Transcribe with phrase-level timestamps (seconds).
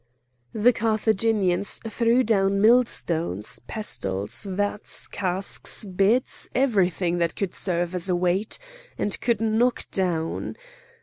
[0.53, 8.09] The Carthaginians threw down mill stones, pestles, vats, casks, beds, everything that could serve as
[8.09, 8.57] a weight
[8.97, 10.55] and could knock down.